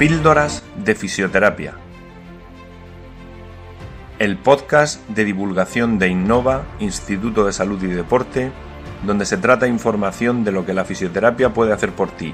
[0.00, 1.74] Píldoras de Fisioterapia.
[4.18, 8.50] El podcast de divulgación de Innova, Instituto de Salud y Deporte,
[9.04, 12.32] donde se trata información de lo que la fisioterapia puede hacer por ti,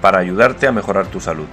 [0.00, 1.44] para ayudarte a mejorar tu salud.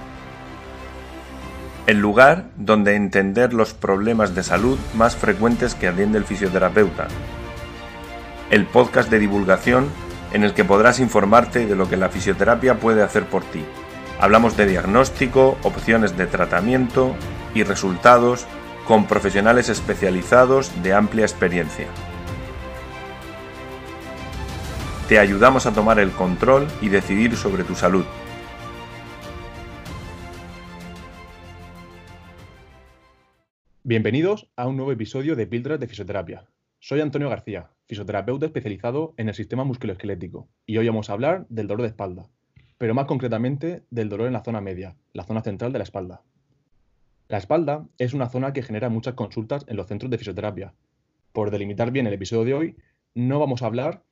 [1.86, 7.06] El lugar donde entender los problemas de salud más frecuentes que atiende el fisioterapeuta.
[8.48, 9.88] El podcast de divulgación
[10.32, 13.62] en el que podrás informarte de lo que la fisioterapia puede hacer por ti.
[14.22, 17.16] Hablamos de diagnóstico, opciones de tratamiento
[17.54, 18.46] y resultados
[18.86, 21.86] con profesionales especializados de amplia experiencia.
[25.08, 28.04] Te ayudamos a tomar el control y decidir sobre tu salud.
[33.84, 36.44] Bienvenidos a un nuevo episodio de Píldoras de Fisioterapia.
[36.78, 41.68] Soy Antonio García, fisioterapeuta especializado en el sistema musculoesquelético, y hoy vamos a hablar del
[41.68, 42.28] dolor de espalda,
[42.80, 46.22] pero más concretamente del dolor en la zona media, la zona central de la espalda.
[47.28, 50.72] La espalda es una zona que genera muchas consultas en los centros de fisioterapia.
[51.34, 52.76] Por delimitar bien el episodio de hoy,
[53.14, 54.02] no vamos a hablar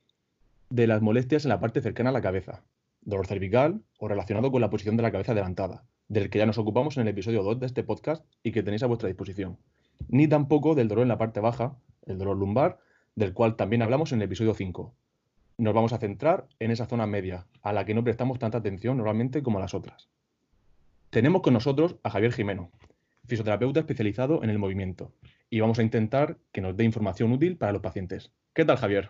[0.69, 2.63] de las molestias en la parte cercana a la cabeza,
[3.01, 6.59] dolor cervical o relacionado con la posición de la cabeza levantada, del que ya nos
[6.59, 9.57] ocupamos en el episodio 2 de este podcast y que tenéis a vuestra disposición,
[10.09, 12.77] ni tampoco del dolor en la parte baja, el dolor lumbar,
[13.15, 14.93] del cual también hablamos en el episodio 5.
[15.59, 18.95] Nos vamos a centrar en esa zona media, a la que no prestamos tanta atención
[18.95, 20.07] normalmente como a las otras.
[21.09, 22.71] Tenemos con nosotros a Javier Jimeno,
[23.27, 25.11] fisioterapeuta especializado en el movimiento,
[25.49, 28.31] y vamos a intentar que nos dé información útil para los pacientes.
[28.53, 29.09] ¿Qué tal, Javier?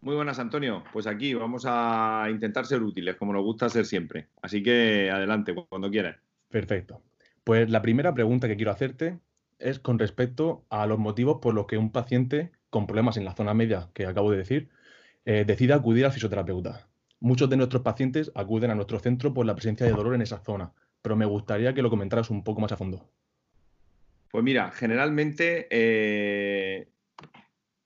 [0.00, 0.84] Muy buenas, Antonio.
[0.92, 4.28] Pues aquí vamos a intentar ser útiles, como nos gusta ser siempre.
[4.42, 6.18] Así que adelante, cuando quieras.
[6.50, 7.02] Perfecto.
[7.42, 9.18] Pues la primera pregunta que quiero hacerte
[9.58, 13.34] es con respecto a los motivos por los que un paciente con problemas en la
[13.34, 14.68] zona media que acabo de decir
[15.26, 16.88] eh, decide acudir al fisioterapeuta.
[17.20, 20.38] Muchos de nuestros pacientes acuden a nuestro centro por la presencia de dolor en esa
[20.38, 23.10] zona, pero me gustaría que lo comentaras un poco más a fondo.
[24.30, 26.88] Pues mira, generalmente eh,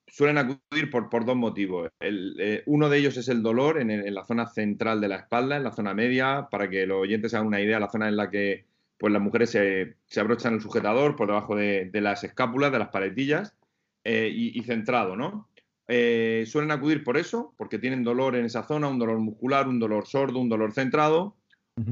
[0.07, 1.89] suelen acudir por, dos motivos.
[1.99, 5.63] Eh, uno de ellos es el dolor en, la zona central de la espalda, en
[5.63, 8.65] la zona media, para que los oyentes hagan una idea, la zona en la que
[8.97, 13.55] pues, las mujeres se, abrochan el sujetador por debajo de, las escápulas, de las paletillas,
[14.03, 15.47] eh, y, centrado, ¿no?
[15.93, 19.77] Eh, suelen acudir por eso, porque tienen dolor en esa zona, un dolor muscular, un
[19.77, 21.35] dolor sordo, un dolor centrado,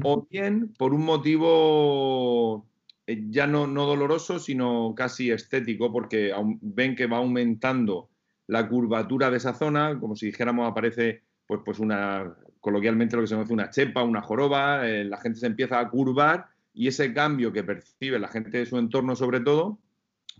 [0.02, 2.66] o bien por un motivo
[3.28, 8.08] ya no, no, doloroso, sino casi estético, porque ven que va aumentando
[8.46, 13.28] la curvatura de esa zona, como si dijéramos aparece pues, pues una, coloquialmente lo que
[13.28, 17.12] se conoce una chepa, una joroba, eh, la gente se empieza a curvar y ese
[17.12, 19.78] cambio que percibe la gente de su entorno sobre todo,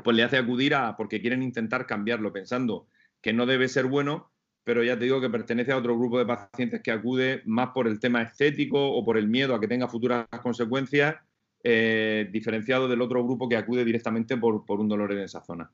[0.02, 2.86] pues le hace acudir a, porque quieren intentar cambiarlo, pensando
[3.20, 4.30] que no debe ser bueno,
[4.64, 7.86] pero ya te digo que pertenece a otro grupo de pacientes que acude más por
[7.88, 11.16] el tema estético o por el miedo a que tenga futuras consecuencias,
[11.62, 15.70] eh, diferenciado del otro grupo que acude directamente por, por un dolor en esa zona.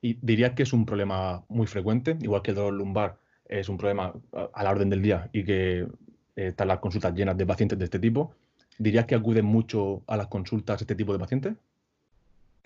[0.00, 3.78] Y dirías que es un problema muy frecuente, igual que el dolor lumbar es un
[3.78, 4.12] problema
[4.52, 5.88] a la orden del día y que eh,
[6.36, 8.34] están las consultas llenas de pacientes de este tipo.
[8.78, 11.54] ¿Dirías que acuden mucho a las consultas este tipo de pacientes?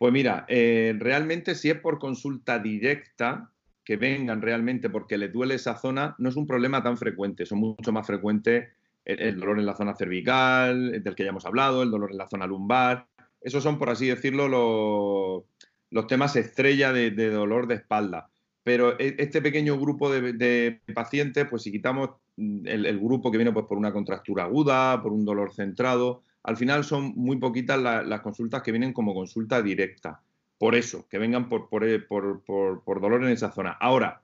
[0.00, 3.50] Pues mira, eh, realmente si es por consulta directa,
[3.84, 7.58] que vengan realmente porque les duele esa zona, no es un problema tan frecuente, son
[7.58, 8.70] mucho más frecuentes
[9.04, 12.28] el, dolor en la zona cervical, del que ya hemos hablado, el dolor en la
[12.28, 13.08] zona lumbar.
[13.42, 15.44] Esos son, por así decirlo,
[15.90, 18.30] los, temas estrella de, dolor de espalda.
[18.64, 23.52] Pero e, este pequeño grupo de, pacientes, pues si quitamos mm, el, grupo que viene
[23.52, 28.20] pues, por una contractura aguda, por un dolor centrado, al final son muy poquitas las
[28.20, 30.22] consultas que vienen como consulta directa.
[30.58, 33.70] Por eso, que vengan por, por, por, dolor en esa zona.
[33.72, 34.22] Ahora,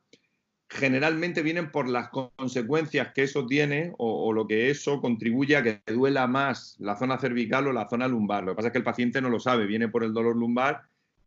[0.68, 5.62] generalmente vienen por las consecuencias que eso tiene o, o, lo que eso contribuye a
[5.62, 8.44] que duela más la zona cervical o la zona lumbar.
[8.44, 10.82] Lo que pasa es que el paciente no lo sabe, viene por el dolor lumbar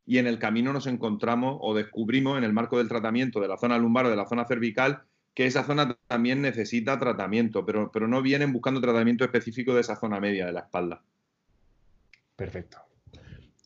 [0.06, 3.58] y en el camino nos encontramos o descubrimos en el marco del tratamiento de la
[3.58, 5.04] zona lumbar o de la zona cervical
[5.40, 9.96] que esa zona también necesita tratamiento, pero, pero no vienen buscando tratamiento específico de esa
[9.96, 11.02] zona media de la espalda.
[12.36, 12.80] Perfecto.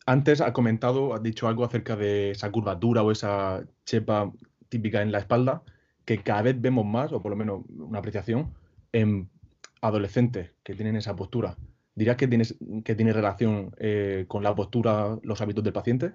[0.06, 4.30] Antes ha comentado, has dicho algo acerca de esa curvatura o esa chepa
[4.68, 5.64] típica en la espalda,
[6.04, 8.54] que cada vez vemos más, o por lo menos una apreciación,
[8.92, 9.28] en
[9.80, 11.56] adolescentes que tienen esa postura.
[11.96, 12.54] ¿Dirías que, tienes,
[12.84, 16.12] que tiene relación eh, con la postura, los hábitos del paciente?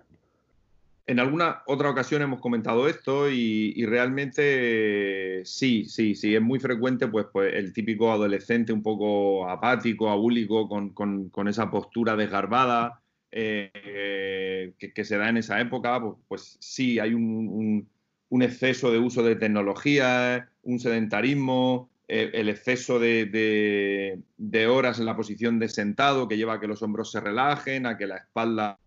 [1.10, 7.08] En alguna otra ocasión hemos comentado esto y, realmente sí, sí, sí, es muy frecuente
[7.08, 13.02] pues, pues el típico adolescente un poco apático, abúlico, con, esa postura desgarbada
[13.32, 17.90] eh, que, se da en esa época, pues, pues sí, hay un,
[18.30, 24.22] exceso de uso de tecnología, un sedentarismo, eh, el exceso de,
[24.70, 27.98] horas en la posición de sentado que lleva a que los hombros se relajen, a
[27.98, 28.78] que la espalda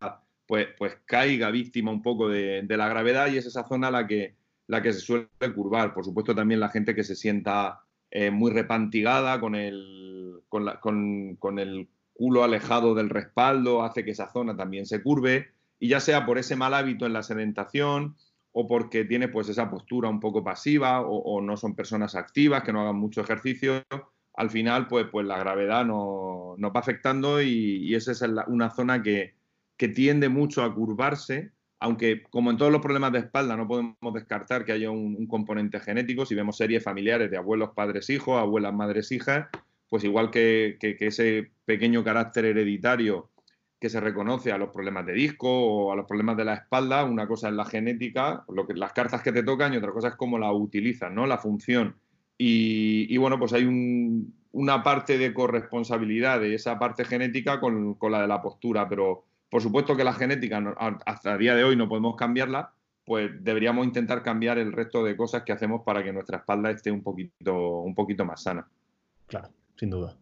[0.52, 4.36] pues, pues caiga víctima un poco de, la gravedad y es esa zona la que,
[4.66, 5.94] la que se suele curvar.
[5.94, 11.88] Por supuesto también la gente que se sienta eh, muy repantigada con el, con, el
[12.12, 16.36] culo alejado del respaldo hace que esa zona también se curve y ya sea por
[16.36, 18.14] ese mal hábito en la sedentación
[18.52, 22.74] o porque tiene pues esa postura un poco pasiva o, no son personas activas que
[22.74, 23.84] no hagan mucho ejercicio,
[24.34, 29.02] al final pues, pues la gravedad nos no va afectando y, esa es una zona
[29.02, 29.40] que,
[29.88, 34.64] tiende mucho a curvarse, aunque como en todos los problemas de espalda no podemos descartar
[34.64, 39.10] que haya un, componente genético, si vemos series familiares de abuelos, padres, hijos, abuelas, madres,
[39.12, 39.48] hijas,
[39.88, 43.32] pues igual que ese pequeño carácter hereditario
[43.82, 47.04] que se reconoce a los problemas de disco o a los problemas de la espalda.
[47.04, 50.06] Una cosa es la genética, lo que, las cartas que te tocan y otra cosa
[50.06, 51.26] es cómo la utilizas, ¿no?
[51.26, 51.96] La función.
[52.38, 53.64] Y, bueno, pues hay
[54.52, 59.60] una parte de corresponsabilidad de esa parte genética con, la de la postura, pero por
[59.60, 62.72] supuesto que la genética hasta el día de hoy no podemos cambiarla,
[63.04, 66.90] pues deberíamos intentar cambiar el resto de cosas que hacemos para que nuestra espalda esté
[66.90, 68.66] un poquito, un poquito más sana.
[69.26, 70.16] Claro, sin duda.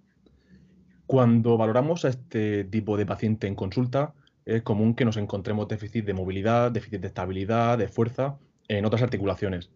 [1.06, 6.04] Cuando valoramos a este tipo de paciente en consulta, es común que nos encontremos déficit
[6.04, 8.36] de movilidad, déficit de estabilidad, de fuerza
[8.66, 9.70] en otras articulaciones.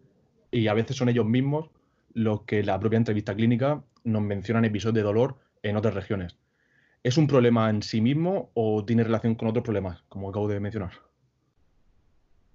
[0.51, 1.69] Y a veces son ellos mismos
[2.13, 6.35] los que la propia entrevista clínica nos mencionan episodios de dolor en otras regiones.
[7.05, 10.59] ¿Es un problema en sí mismo o tiene relación con otros problemas, como acabo de
[10.59, 10.93] mencionar?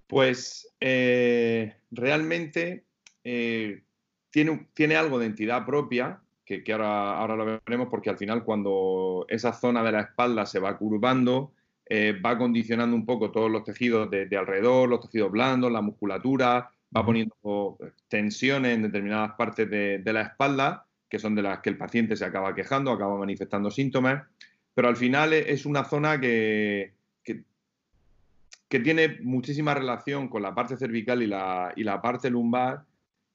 [0.08, 2.84] Pues eh, realmente
[3.22, 3.84] eh,
[4.28, 9.24] tiene, tiene, algo de entidad propia, que, ahora, ahora, lo veremos, porque al final cuando
[9.28, 11.52] esa zona de la espalda se va curvando,
[11.86, 16.72] eh, va condicionando un poco todos los tejidos de, alrededor, los tejidos blandos, la musculatura,
[16.96, 21.76] va poniendo tensiones en determinadas partes de, la espalda, que son de las que el
[21.76, 24.22] paciente se acaba quejando, acaba manifestando síntomas,
[24.72, 27.44] pero al final es una zona que, que,
[28.80, 32.84] tiene muchísima relación con la parte cervical y la, y la parte lumbar,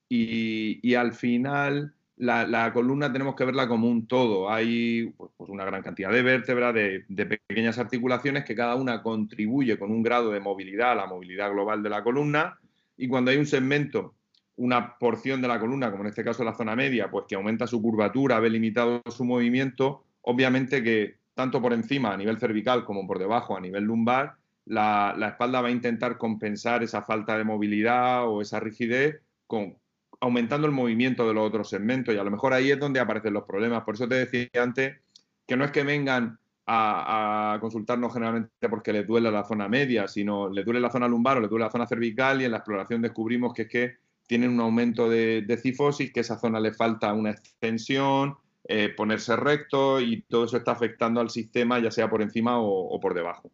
[0.08, 4.50] y, y al final la, columna tenemos que verla como un todo.
[4.50, 9.78] Hay pues, pues una gran cantidad de vértebras, de, pequeñas articulaciones que cada una contribuye
[9.78, 12.58] con un grado de movilidad a la movilidad global de la columna.
[12.96, 14.14] Y cuando hay un segmento,
[14.56, 17.66] una porción de la columna, como en este caso la zona media, pues que aumenta
[17.66, 23.06] su curvatura, ve limitado su movimiento, obviamente que tanto por encima a nivel cervical como
[23.06, 27.44] por debajo a nivel lumbar, la, la espalda va a intentar compensar esa falta de
[27.44, 29.76] movilidad o esa rigidez con,
[30.20, 33.32] aumentando el movimiento de los otros segmentos y a lo mejor ahí es donde aparecen
[33.32, 33.84] los problemas.
[33.84, 34.98] Por eso te decía antes
[35.46, 40.48] que no es que vengan a, consultarnos generalmente porque les duele la zona media, sino
[40.48, 43.02] les duele la zona lumbar o les duele la zona cervical y en la exploración
[43.02, 47.30] descubrimos que es que tienen un aumento de, cifosis, que esa zona le falta una
[47.30, 52.58] extensión, eh, ponerse recto y todo eso está afectando al sistema ya sea por encima
[52.60, 53.50] o, por debajo.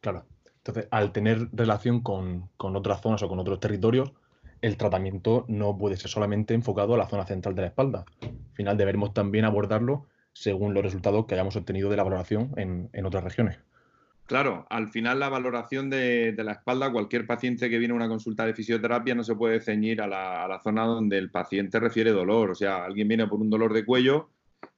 [0.00, 0.24] Claro.
[0.56, 4.12] Entonces, al tener relación con, con otras zonas o con otros territorios,
[4.60, 8.04] el tratamiento no puede ser solamente enfocado a la zona central de la espalda.
[8.22, 13.04] Al final deberemos también abordarlo según los resultados que hayamos obtenido de la valoración en,
[13.04, 13.58] otras regiones.
[14.30, 18.46] Claro, al final la valoración de, la espalda, cualquier paciente que viene a una consulta
[18.46, 22.52] de fisioterapia no se puede ceñir a la, zona donde el paciente refiere dolor.
[22.52, 24.30] O sea, alguien viene por un dolor de cuello,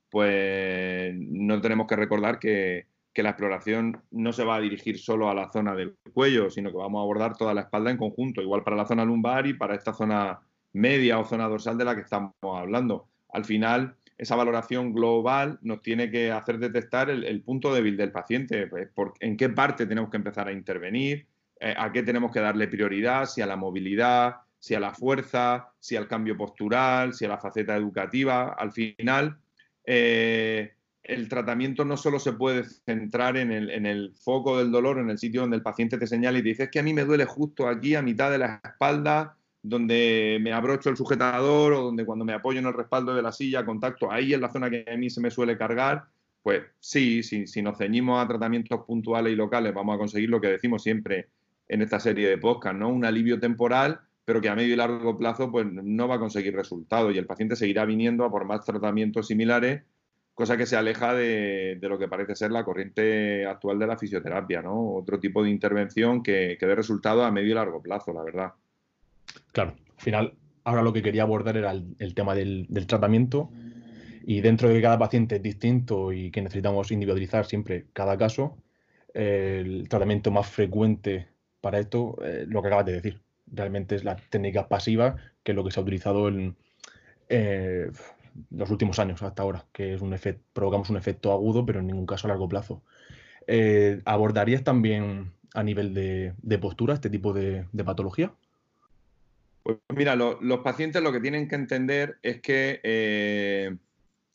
[0.09, 5.29] pues no tenemos que recordar que, que la exploración no se va a dirigir solo
[5.29, 8.41] a la zona del cuello, sino que vamos a abordar toda la espalda en conjunto,
[8.41, 10.41] igual para la zona lumbar y para esta zona
[10.73, 13.07] media o zona dorsal de la que estamos hablando.
[13.29, 18.67] Al final, esa valoración global nos tiene que hacer detectar el, punto débil del paciente,
[18.67, 18.89] pues,
[19.21, 21.27] en qué parte tenemos que empezar a intervenir,
[21.61, 25.73] eh, a qué tenemos que darle prioridad, si a la movilidad, si a la fuerza,
[25.81, 28.55] si al cambio postural, si a la faceta educativa.
[28.57, 29.39] Al final,
[29.85, 35.19] eh, el tratamiento no solo se puede centrar en el, foco del dolor, en el
[35.19, 37.25] sitio donde el paciente te señala y te dice, es que a mí me duele
[37.25, 42.25] justo aquí, a mitad de la espalda, donde me abrocho el sujetador o donde cuando
[42.25, 44.97] me apoyo en el respaldo de la silla, contacto ahí en la zona que a
[44.97, 46.05] mí se me suele cargar,
[46.43, 50.49] pues sí, si nos ceñimos a tratamientos puntuales y locales, vamos a conseguir lo que
[50.49, 51.29] decimos siempre
[51.69, 52.89] en esta serie de podcast, ¿no?
[52.89, 56.55] Un alivio temporal, pero que a medio y largo plazo pues no va a conseguir
[56.55, 59.83] resultados y el paciente seguirá viniendo a por más tratamientos similares
[60.35, 64.63] cosa que se aleja de, lo que parece ser la corriente actual de la fisioterapia,
[64.63, 64.95] ¿no?
[64.95, 68.53] Otro tipo de intervención que, que dé resultado a medio y largo plazo, la verdad.
[69.53, 70.35] Claro, al final,
[70.65, 73.51] ahora lo que quería abordar era el, tema del, tratamiento
[74.25, 78.57] y dentro de que cada paciente es distinto y que necesitamos individualizar siempre cada caso,
[79.15, 81.29] el tratamiento más frecuente
[81.61, 85.57] para esto, eh, lo que acabas de decir, realmente es la técnica pasiva, que es
[85.57, 86.57] lo que se ha utilizado en,
[87.29, 87.91] eh,
[88.51, 91.87] los últimos años hasta ahora, que es un efecto, provocamos un efecto agudo, pero en
[91.87, 92.83] ningún caso a largo plazo.
[93.47, 98.33] Eh, ¿Abordarías también a nivel de, postura este tipo de, patología?
[99.63, 103.77] Pues mira, los pacientes lo que tienen que entender es que eh,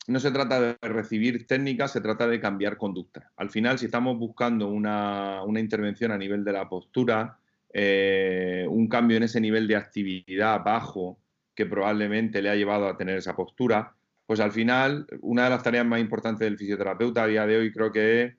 [0.06, 3.30] no se trata de recibir técnicas, se trata de cambiar conducta.
[3.36, 7.38] Al final, si estamos buscando una, intervención a nivel de la postura,
[7.72, 11.20] eh, un cambio en ese nivel de actividad bajo
[11.54, 13.94] que probablemente le ha llevado a tener esa postura,
[14.24, 17.72] pues al final una de las tareas más importantes del fisioterapeuta a día de hoy
[17.72, 18.34] creo que es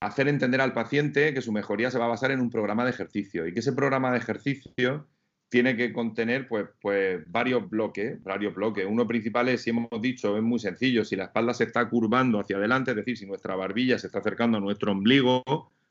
[0.00, 2.90] hacer entender al paciente que su mejoría se va a basar en un programa de
[2.90, 5.06] ejercicio y que ese programa de ejercicio
[5.50, 8.86] tiene que contener pues, pues varios bloques, varios bloques.
[8.88, 12.38] Uno principal es, si hemos dicho, es muy sencillo, si la espalda se está curvando
[12.38, 15.42] hacia adelante, es decir, si nuestra barbilla se está acercando a nuestro ombligo,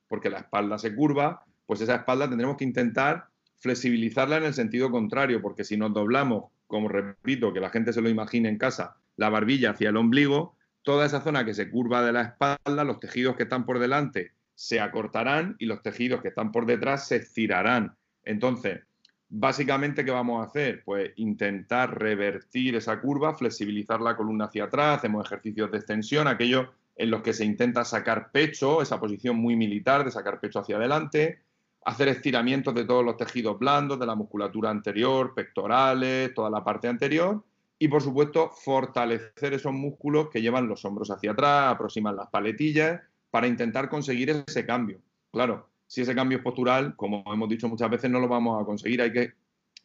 [0.08, 4.90] porque la espalda se curva, pues esa espalda tendremos que intentar flexibilizarla en el sentido
[4.92, 8.96] contrario, porque si nos doblamos, como repito, que la gente se lo imagine en casa,
[9.18, 13.02] la barbilla hacia el ombligo, toda esa zona que se curva de la espalda, los
[13.02, 17.18] tejidos que están por delante se acortarán y los tejidos que están por detrás se
[17.18, 17.96] estirarán.
[18.24, 18.82] Entonces,
[19.30, 20.84] básicamente, ¿qué vamos a hacer?
[20.84, 26.68] Pues intentar revertir esa curva, flexibilizar la columna hacia atrás, hacemos ejercicios de extensión, aquellos
[26.96, 30.76] en los que se intenta sacar pecho, esa posición muy militar de sacar pecho hacia
[30.76, 31.40] adelante,
[31.86, 36.90] hacer estiramientos de todos los tejidos blandos, de la musculatura anterior, pectorales, toda la parte
[36.90, 37.42] anterior,
[37.78, 43.02] y por supuesto fortalecer esos músculos que llevan los hombros hacia atrás, aproximan las paletillas,
[43.32, 45.00] para intentar conseguir ese cambio.
[45.32, 48.66] Claro, si ese cambio es postural, como hemos dicho muchas veces, no lo vamos a
[48.66, 49.34] conseguir, hay que,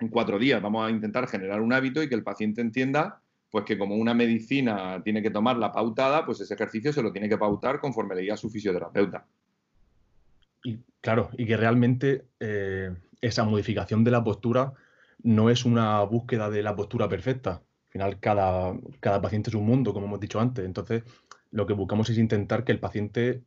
[0.00, 3.64] en cuatro días, vamos a intentar generar un hábito y que el paciente entienda pues
[3.64, 7.28] que como una medicina tiene que tomar la pautada, pues ese ejercicio se lo tiene
[7.28, 9.24] que pautar conforme le diga su fisioterapeuta.
[10.64, 14.74] Y claro, y que realmente eh, esa modificación de la postura
[15.22, 19.94] no es una búsqueda de la postura perfecta, final cada, cada paciente es un mundo,
[19.94, 20.64] como hemos dicho antes.
[20.64, 21.04] Entonces,
[21.52, 23.44] lo que buscamos es intentar que el paciente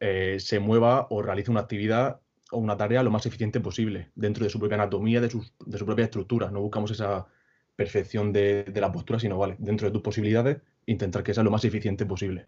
[0.00, 4.44] eh, se mueva o realice una actividad o una tarea lo más eficiente posible dentro
[4.44, 6.50] de su propia anatomía, de, de su propia estructura.
[6.50, 7.26] No buscamos esa
[7.76, 11.64] perfección de, la postura, sino, vale, dentro de tus posibilidades, intentar que sea lo más
[11.64, 12.46] eficiente posible.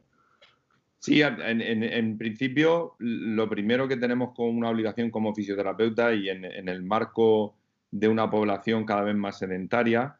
[0.98, 6.44] Sí, en, en, principio, lo primero que tenemos con una obligación como fisioterapeuta y en,
[6.44, 7.56] el marco
[7.90, 10.18] de una población cada vez más sedentaria,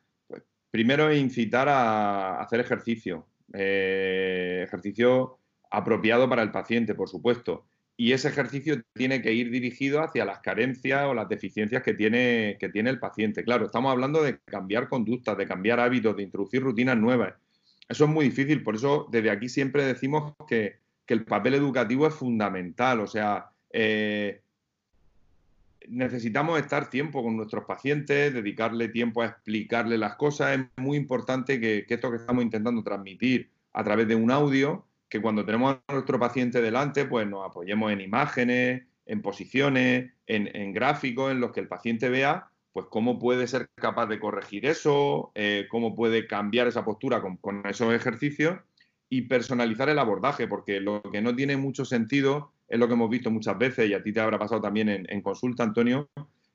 [0.73, 5.39] Primero es incitar a hacer ejercicio, eh, ejercicio
[5.73, 7.65] apropiado para el paciente, por supuesto.
[7.97, 12.57] Y ese ejercicio tiene que ir dirigido hacia las carencias o las deficiencias que tiene,
[12.59, 13.45] que tiene el paciente.
[13.45, 17.35] Claro, estamos hablando de cambiar conductas, de cambiar hábitos, de introducir rutinas nuevas.
[17.89, 22.15] Eso es muy difícil, por eso desde aquí siempre decimos que, el papel educativo es
[22.15, 23.01] fundamental.
[23.01, 24.41] O sea, eh,
[25.87, 30.59] necesitamos estar tiempo con nuestros pacientes, dedicarle tiempo a explicarle las cosas.
[30.59, 35.21] Es muy importante que, esto que estamos intentando transmitir a través de un audio, que
[35.21, 41.31] cuando tenemos a nuestro paciente delante, pues nos apoyemos en imágenes, en posiciones, en, gráficos,
[41.31, 45.67] en los que el paciente vea pues cómo puede ser capaz de corregir eso, eh,
[45.69, 48.59] cómo puede cambiar esa postura con, con esos ejercicios
[49.11, 53.11] y personalizar el abordaje, porque lo que no tiene mucho sentido es lo que hemos
[53.11, 56.09] visto muchas veces y a ti te habrá pasado también en, consulta, Antonio,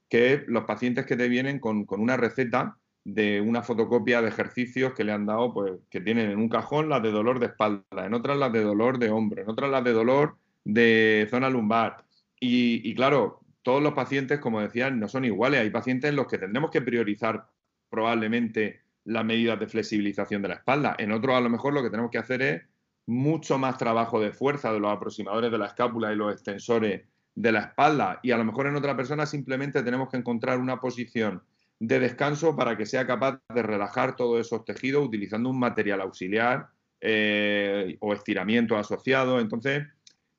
[0.09, 5.05] que los pacientes que te vienen con, una receta de una fotocopia de ejercicios que
[5.05, 8.13] le han dado, pues que tienen en un cajón las de dolor de espalda, en
[8.13, 10.35] otras las de dolor de hombro, en otras las de dolor
[10.65, 12.03] de zona lumbar.
[12.37, 15.61] Y, claro, todos los pacientes, como decían, no son iguales.
[15.61, 17.47] Hay pacientes en los que tendremos que priorizar
[17.89, 20.97] probablemente las medidas de flexibilización de la espalda.
[20.99, 22.61] En otros, a lo mejor, lo que tenemos que hacer es
[23.05, 27.03] mucho más trabajo de fuerza de los aproximadores de la escápula y los extensores
[27.35, 30.81] de la espalda y a lo mejor en otra persona simplemente tenemos que encontrar una
[30.81, 31.43] posición
[31.79, 36.67] de descanso para que sea capaz de relajar todos esos tejidos utilizando un material auxiliar
[37.01, 39.39] eh, o estiramiento asociado.
[39.39, 39.85] Entonces,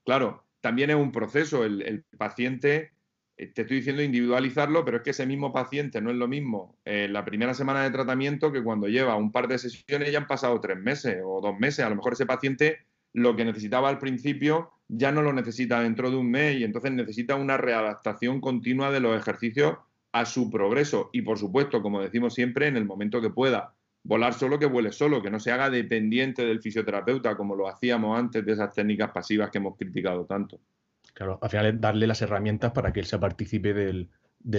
[0.05, 1.65] claro, también es un proceso.
[1.65, 2.93] el paciente
[3.39, 6.77] eh, te estoy diciendo individualizarlo, pero es que ese mismo paciente no es lo mismo
[6.85, 10.27] en la primera semana de tratamiento que cuando lleva un par de sesiones ya han
[10.27, 11.85] pasado tres meses o dos meses.
[11.85, 12.81] A lo mejor ese paciente
[13.15, 16.91] lo que necesitaba al principio ya no lo necesita dentro de un mes y entonces
[16.93, 19.79] necesita una readaptación continua de los ejercicios
[20.13, 21.11] a su progreso.
[21.13, 23.75] Y por supuesto, como decimos siempre, en el momento que pueda
[24.05, 28.19] volar solo, que vuele solo, que no se haga dependiente del fisioterapeuta como lo hacíamos
[28.19, 30.61] antes de esas técnicas pasivas que hemos criticado tanto.
[31.15, 34.09] Claro, al final es darle las herramientas para que él se participe del,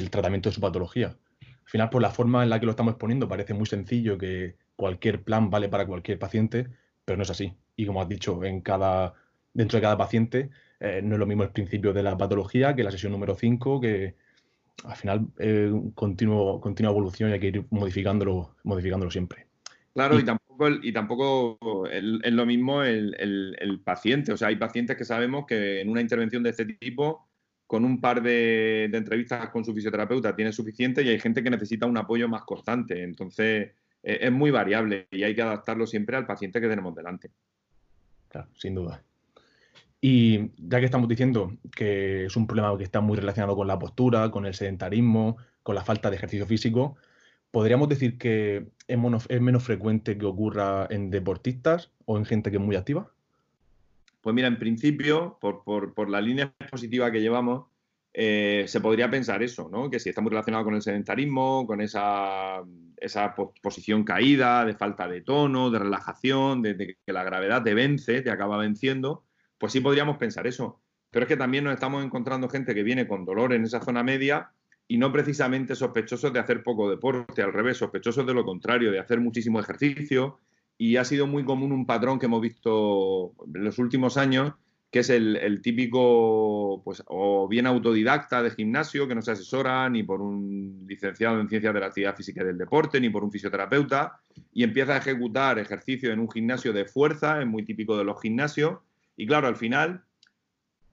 [0.09, 1.15] tratamiento de su patología.
[1.41, 4.55] Al final, por la forma en la que lo estamos exponiendo, parece muy sencillo que
[4.75, 6.67] cualquier plan vale para cualquier paciente,
[7.05, 7.53] pero no es así.
[7.75, 9.13] Y como has dicho, en cada,
[9.53, 12.83] dentro de cada paciente eh, no es lo mismo el principio de la patología que
[12.83, 14.15] la sesión número 5, que
[14.83, 19.47] al final es continuo, continua evolución y hay que ir modificándolo, modificándolo siempre.
[19.93, 21.57] Claro, y, tampoco, y tampoco
[21.91, 24.31] es lo mismo el, el, paciente.
[24.31, 27.27] O sea, hay pacientes que sabemos que en una intervención de este tipo,
[27.67, 31.85] con un par de, entrevistas con su fisioterapeuta, tiene suficiente y hay gente que necesita
[31.85, 33.03] un apoyo más constante.
[33.03, 33.71] Entonces,
[34.03, 37.31] e, es muy variable y hay que adaptarlo siempre al paciente que tenemos delante.
[38.29, 39.03] Claro, sin duda.
[40.01, 43.77] Y ya que estamos diciendo que es un problema que está muy relacionado con la
[43.77, 46.95] postura, con el sedentarismo, con la falta de ejercicio físico,
[47.51, 52.63] ¿podríamos decir que es, menos frecuente que ocurra en deportistas o en gente que es
[52.63, 53.11] muy activa?
[54.21, 57.67] Pues mira, en principio, por, la línea positiva que llevamos,
[58.13, 59.89] eh, se podría pensar eso, ¿no?
[59.89, 62.63] Que si está muy relacionado con el sedentarismo, con esa,
[62.97, 68.21] esa posición caída, de falta de tono, de relajación, de, que la gravedad te vence,
[68.21, 69.23] te acaba venciendo,
[69.59, 70.79] pues sí podríamos pensar eso.
[71.11, 74.03] Pero es que también nos estamos encontrando gente que viene con dolor en esa zona
[74.03, 74.51] media
[74.87, 78.99] y no precisamente sospechosos de hacer poco deporte, al revés, sospechosos de lo contrario, de
[78.99, 80.39] hacer muchísimo ejercicio.
[80.77, 84.53] Y ha sido muy común un patrón que hemos visto en los últimos años,
[84.91, 90.01] que es el, típico, pues, o bien autodidacta de gimnasio, que no se asesora ni
[90.01, 93.31] por un licenciado en ciencias de la actividad física y del deporte, ni por un
[93.31, 94.19] fisioterapeuta,
[94.51, 98.19] y empieza a ejecutar ejercicio en un gimnasio de fuerza, es muy típico de los
[98.19, 98.79] gimnasios,
[99.19, 100.05] y claro, al final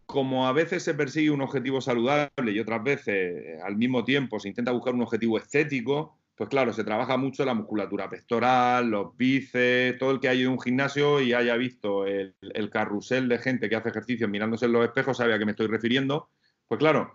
[0.05, 4.41] como a veces se persigue un objetivo saludable y otras veces eh, al mismo tiempo
[4.41, 9.17] se intenta buscar un objetivo estético, pues claro, se trabaja mucho la musculatura pectoral, los
[9.17, 12.35] bíceps, todo el que haya ido a un gimnasio y haya visto el,
[12.71, 15.69] carrusel de gente que hace ejercicio mirándose en los espejos, sabe a qué me estoy
[15.69, 16.29] refiriendo.
[16.67, 17.15] Pues claro,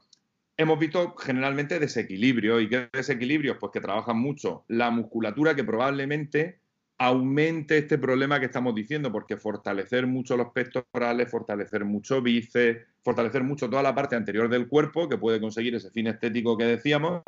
[0.55, 2.59] hemos visto generalmente desequilibrio.
[2.61, 3.57] ¿Y qué desequilibrios?
[3.59, 6.60] Pues que trabajan mucho la musculatura que probablemente
[6.97, 13.43] aumente este problema que estamos diciendo, porque fortalecer mucho los pectorales, fortalecer mucho bíceps, fortalecer
[13.43, 17.23] mucho toda la parte anterior del cuerpo, que puede conseguir ese fin estético que decíamos,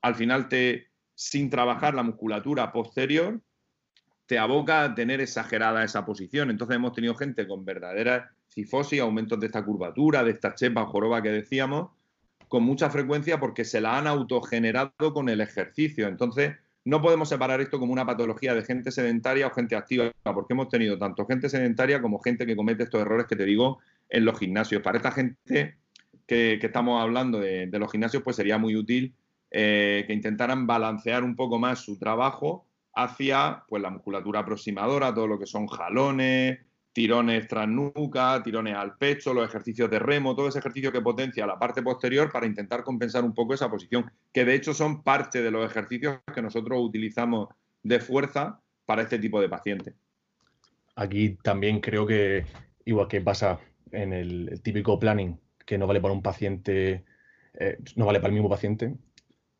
[0.00, 3.40] al final te, sin trabajar la musculatura posterior,
[4.26, 6.50] te aboca a tener exagerada esa posición.
[6.50, 11.20] Entonces hemos tenido gente con verdadera cifosis, aumentos de esta curvatura, de esta chepa joroba
[11.20, 11.90] que decíamos,
[12.48, 16.08] con mucha frecuencia porque se la han autogenerado con el ejercicio.
[16.08, 20.54] Entonces, no podemos separar esto como una patología de gente sedentaria o gente activa, porque
[20.54, 24.24] hemos tenido tanto gente sedentaria como gente que comete estos errores que te digo en
[24.24, 24.82] los gimnasios.
[24.82, 25.76] Para esta gente
[26.26, 29.14] que, estamos hablando de, los gimnasios, pues sería muy útil
[29.50, 35.26] eh, que intentaran balancear un poco más su trabajo hacia pues, la musculatura aproximadora, todo
[35.26, 36.60] lo que son jalones,
[36.92, 41.46] tirones tras nuca, tirones al pecho, los ejercicios de remo, todo ese ejercicio que potencia
[41.46, 45.42] la parte posterior para intentar compensar un poco esa posición, que de hecho son parte
[45.42, 47.48] de los ejercicios que nosotros utilizamos
[47.82, 49.94] de fuerza para este tipo de pacientes.
[50.96, 52.44] Aquí también creo que,
[52.84, 53.60] igual que pasa
[53.92, 57.04] en el, típico planning, que no vale para un paciente,
[57.54, 58.96] eh, no vale para el mismo paciente,